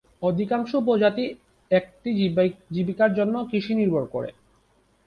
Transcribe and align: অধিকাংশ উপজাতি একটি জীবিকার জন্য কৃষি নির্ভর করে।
অধিকাংশ 0.21 0.69
উপজাতি 0.75 1.25
একটি 1.71 2.09
জীবিকার 2.71 3.11
জন্য 3.13 3.35
কৃষি 3.49 3.73
নির্ভর 3.75 4.03
করে। 4.05 4.29